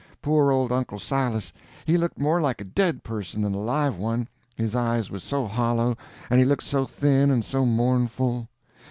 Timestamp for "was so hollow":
5.11-5.95